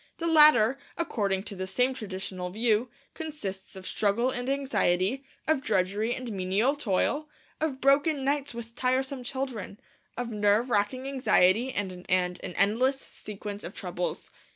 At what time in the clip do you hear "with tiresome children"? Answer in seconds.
8.55-9.79